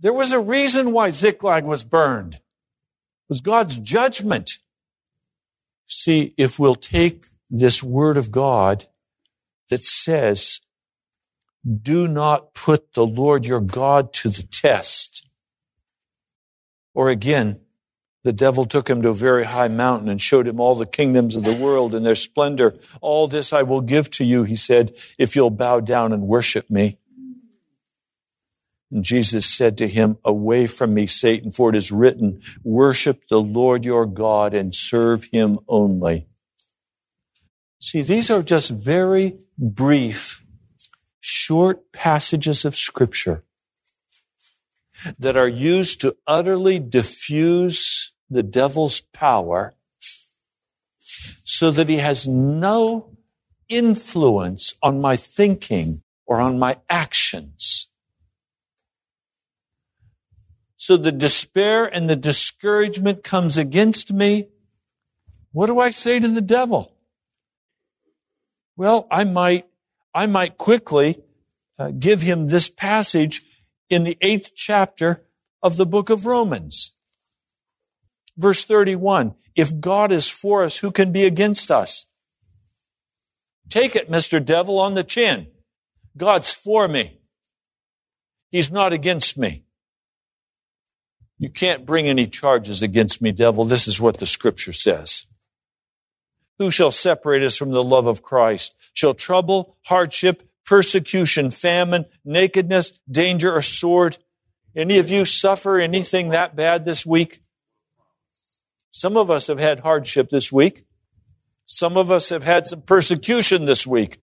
[0.00, 2.34] There was a reason why Ziklag was burned.
[2.34, 2.40] It
[3.28, 4.52] was God's judgment.
[5.86, 8.86] See, if we'll take this word of God
[9.68, 10.60] that says,
[11.82, 15.28] do not put the Lord your God to the test.
[16.94, 17.60] Or again,
[18.22, 21.36] the devil took him to a very high mountain and showed him all the kingdoms
[21.36, 22.74] of the world and their splendor.
[23.00, 26.70] All this I will give to you, he said, if you'll bow down and worship
[26.70, 26.98] me.
[28.90, 33.40] And Jesus said to him, Away from me, Satan, for it is written, Worship the
[33.40, 36.26] Lord your God and serve him only.
[37.78, 40.44] See, these are just very brief,
[41.20, 43.44] short passages of scripture
[45.18, 49.74] that are used to utterly diffuse the devil's power
[51.44, 53.16] so that he has no
[53.68, 57.88] influence on my thinking or on my actions.
[60.76, 64.48] So the despair and the discouragement comes against me.
[65.52, 66.94] What do I say to the devil?
[68.76, 69.66] Well, I might,
[70.14, 71.20] I might quickly
[71.78, 73.44] uh, give him this passage
[73.90, 75.26] in the eighth chapter
[75.62, 76.94] of the book of Romans.
[78.38, 79.34] Verse 31.
[79.56, 82.06] If God is for us, who can be against us?
[83.68, 84.42] Take it, Mr.
[84.42, 85.48] Devil, on the chin.
[86.16, 87.20] God's for me.
[88.50, 89.64] He's not against me.
[91.38, 93.64] You can't bring any charges against me, devil.
[93.64, 95.26] This is what the scripture says.
[96.58, 98.74] Who shall separate us from the love of Christ?
[98.92, 104.18] Shall trouble, hardship, persecution, famine, nakedness, danger, or sword.
[104.76, 107.42] Any of you suffer anything that bad this week?
[108.92, 110.84] Some of us have had hardship this week.
[111.66, 114.20] Some of us have had some persecution this week.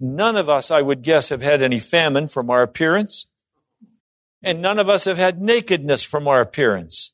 [0.00, 3.26] None of us, I would guess, have had any famine from our appearance.
[4.42, 7.12] And none of us have had nakedness from our appearance.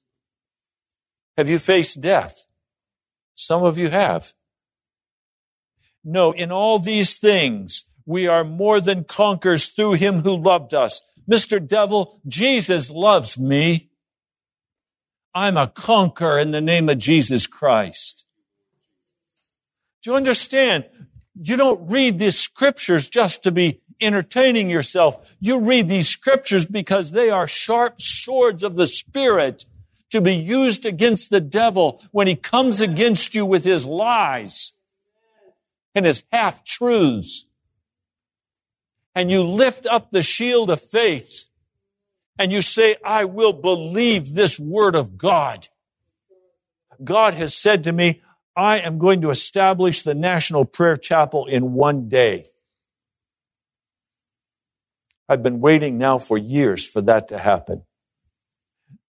[1.36, 2.46] Have you faced death?
[3.34, 4.32] Some of you have.
[6.02, 11.02] No, in all these things, we are more than conquerors through him who loved us.
[11.30, 11.64] Mr.
[11.64, 13.90] Devil, Jesus loves me.
[15.34, 18.24] I'm a conqueror in the name of Jesus Christ.
[20.02, 20.86] Do you understand?
[21.38, 25.30] You don't read these scriptures just to be entertaining yourself.
[25.38, 29.66] You read these scriptures because they are sharp swords of the Spirit
[30.12, 34.72] to be used against the devil when he comes against you with his lies
[35.94, 37.44] and his half truths
[39.18, 41.46] and you lift up the shield of faith
[42.38, 45.66] and you say, I will believe this word of God.
[47.02, 48.22] God has said to me,
[48.56, 52.44] I am going to establish the National Prayer Chapel in one day.
[55.28, 57.82] I've been waiting now for years for that to happen.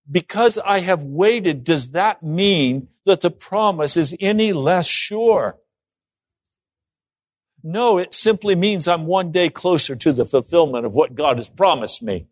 [0.10, 5.59] Because I have waited, does that mean that the promise is any less sure?
[7.64, 11.50] No, it simply means I'm one day closer to the fulfillment of what God has
[11.50, 12.28] promised me.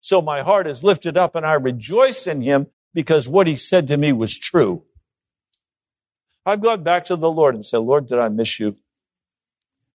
[0.00, 3.88] So my heart is lifted up and I rejoice in Him because what He said
[3.88, 4.82] to me was true.
[6.44, 8.76] I've gone back to the Lord and said, Lord, did I miss you?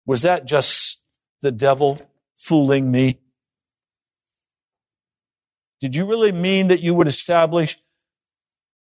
[0.06, 1.02] Was that just
[1.42, 2.02] the devil
[2.38, 3.20] fooling me?
[5.80, 7.78] Did you really mean that you would establish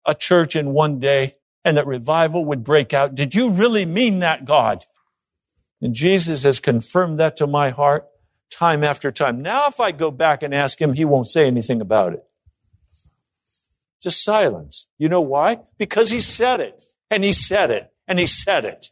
[0.05, 3.15] a church in one day and that revival would break out?
[3.15, 4.85] Did you really mean that, God?
[5.81, 8.07] And Jesus has confirmed that to my heart
[8.51, 9.41] time after time.
[9.41, 12.23] Now, if I go back and ask him, he won't say anything about it.
[14.01, 14.87] Just silence.
[14.97, 15.59] You know why?
[15.77, 18.91] Because he said it, and he said it, and he said it.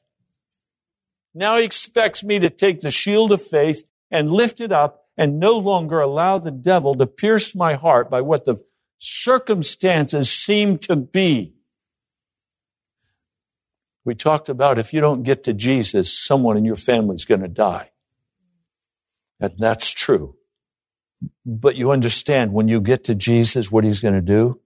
[1.33, 5.39] Now he expects me to take the shield of faith and lift it up and
[5.39, 8.57] no longer allow the devil to pierce my heart by what the
[8.99, 11.53] circumstances seem to be.
[14.07, 17.41] We talked about if you don't get to Jesus, someone in your family is going
[17.41, 17.91] to die.
[19.41, 20.37] And that's true.
[21.45, 24.61] But you understand when you get to Jesus, what he's going to do?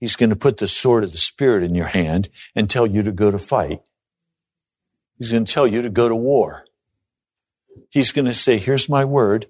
[0.00, 3.02] He's going to put the sword of the Spirit in your hand and tell you
[3.04, 3.80] to go to fight.
[5.16, 6.66] He's going to tell you to go to war.
[7.88, 9.46] He's going to say, here's my word.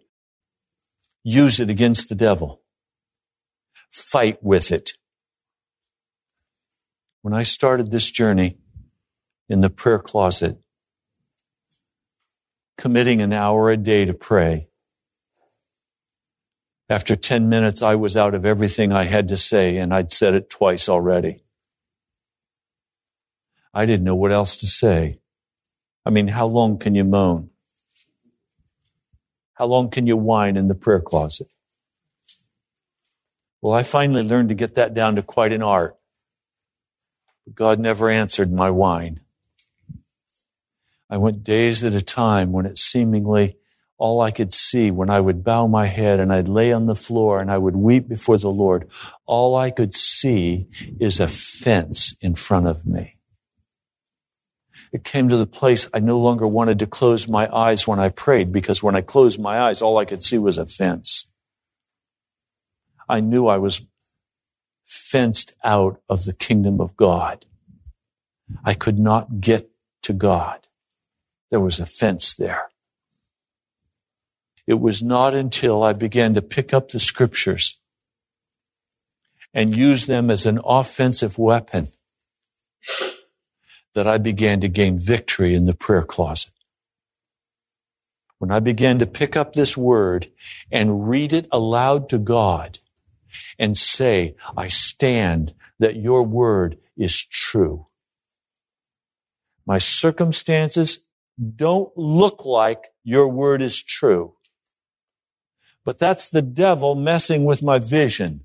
[1.25, 2.63] Use it against the devil.
[3.91, 4.93] Fight with it.
[7.27, 8.57] When I started this journey
[9.49, 10.59] in the prayer closet,
[12.79, 14.69] committing an hour a day to pray,
[16.89, 20.35] after 10 minutes, I was out of everything I had to say, and I'd said
[20.35, 21.43] it twice already.
[23.75, 25.19] I didn't know what else to say.
[26.05, 27.51] I mean, how long can you moan?
[29.55, 31.49] How long can you whine in the prayer closet?
[33.61, 35.97] Well, I finally learned to get that down to quite an art.
[37.47, 39.21] But God never answered my whine.
[41.09, 43.57] I went days at a time when it seemingly
[43.99, 46.95] all I could see when I would bow my head and I'd lay on the
[46.95, 48.89] floor and I would weep before the Lord,
[49.25, 50.67] all I could see
[51.01, 53.17] is a fence in front of me.
[54.93, 58.11] It came to the place I no longer wanted to close my eyes when I
[58.11, 61.31] prayed because when I closed my eyes, all I could see was a fence.
[63.09, 63.87] I knew I was
[64.87, 67.45] fenced out of the kingdom of God.
[68.65, 69.71] I could not get
[70.03, 70.67] to God.
[71.51, 72.71] There was a fence there.
[74.67, 77.79] It was not until I began to pick up the scriptures
[79.53, 81.89] and use them as an offensive weapon
[83.95, 86.53] that I began to gain victory in the prayer closet.
[88.39, 90.31] When I began to pick up this word
[90.71, 92.81] and read it aloud to God
[93.59, 97.87] and say, I stand that your word is true.
[99.67, 101.01] My circumstances
[101.57, 104.35] don't look like your word is true.
[105.85, 108.45] But that's the devil messing with my vision.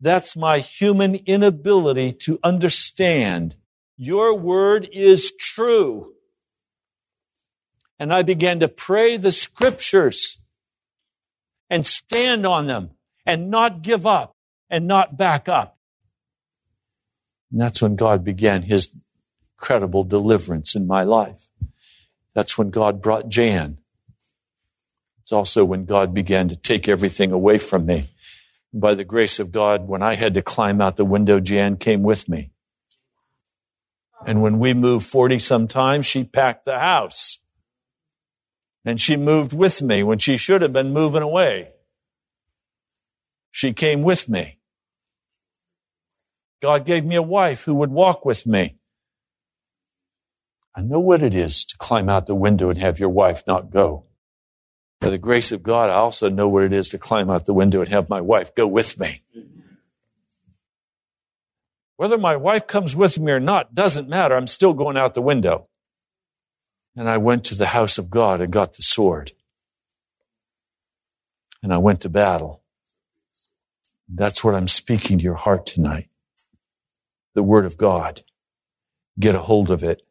[0.00, 3.56] That's my human inability to understand.
[3.96, 6.12] Your word is true.
[7.98, 10.38] And I began to pray the scriptures
[11.70, 12.90] and stand on them
[13.26, 14.36] and not give up
[14.70, 15.78] and not back up.
[17.50, 18.88] And that's when God began his
[19.56, 21.48] credible deliverance in my life.
[22.34, 23.78] That's when God brought Jan.
[25.22, 28.08] It's also when God began to take everything away from me
[28.74, 32.02] by the grace of God, when I had to climb out the window, Jan came
[32.02, 32.50] with me.
[34.26, 37.38] And when we moved 40 some times, she packed the house.
[38.84, 41.70] And she moved with me when she should have been moving away.
[43.50, 44.58] She came with me.
[46.60, 48.76] God gave me a wife who would walk with me.
[50.74, 53.70] I know what it is to climb out the window and have your wife not
[53.70, 54.06] go.
[55.00, 57.54] By the grace of God, I also know what it is to climb out the
[57.54, 59.22] window and have my wife go with me.
[61.96, 64.34] Whether my wife comes with me or not doesn't matter.
[64.34, 65.68] I'm still going out the window.
[66.96, 69.32] And I went to the house of God and got the sword.
[71.62, 72.62] And I went to battle.
[74.08, 76.08] That's what I'm speaking to your heart tonight.
[77.34, 78.22] The Word of God.
[79.18, 80.02] Get a hold of it.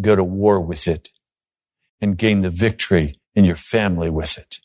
[0.00, 1.10] Go to war with it
[2.00, 4.60] and gain the victory in your family with it.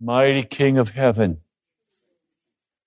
[0.00, 1.40] Mighty King of heaven,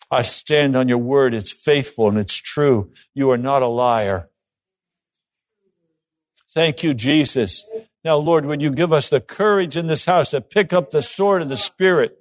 [0.10, 1.34] I stand on your word.
[1.34, 2.92] It's faithful and it's true.
[3.14, 4.30] You are not a liar.
[6.50, 7.66] Thank you, Jesus.
[8.04, 11.02] Now, Lord, would you give us the courage in this house to pick up the
[11.02, 12.18] sword of the Spirit?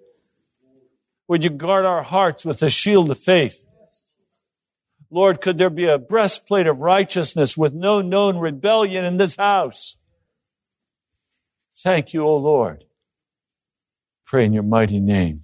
[1.28, 3.62] Would you guard our hearts with the shield of faith?
[5.10, 9.96] Lord, could there be a breastplate of righteousness with no known rebellion in this house?
[11.76, 12.84] Thank you, O Lord.
[14.24, 15.42] Pray in your mighty name.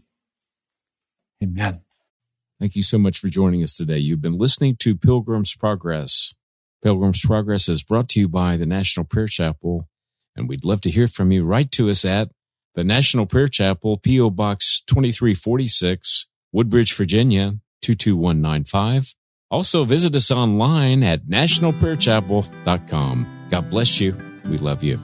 [1.43, 1.83] Amen.
[2.59, 3.99] Thank you so much for joining us today.
[3.99, 6.35] You've been listening to Pilgrim's Progress.
[6.83, 9.89] Pilgrim's Progress is brought to you by the National Prayer Chapel,
[10.35, 11.45] and we'd love to hear from you.
[11.45, 12.33] Write to us at
[12.75, 14.31] the National Prayer Chapel, P.O.
[14.31, 19.15] Box 2346, Woodbridge, Virginia 22195.
[19.51, 23.47] Also, visit us online at nationalprayerchapel.com.
[23.51, 24.17] God bless you.
[24.47, 24.99] We love you.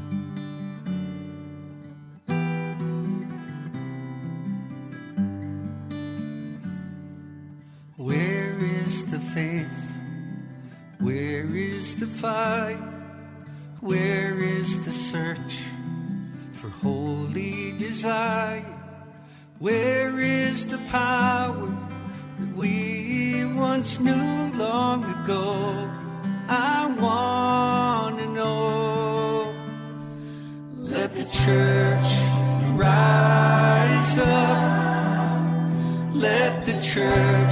[11.01, 12.82] Where is the fight?
[13.80, 15.62] Where is the search
[16.55, 18.66] for holy desire?
[19.61, 21.68] Where is the power
[22.40, 25.88] that we once knew long ago?
[26.49, 29.55] I want to know.
[30.74, 32.11] Let the church
[32.76, 34.78] rise up.
[36.12, 37.47] Let the church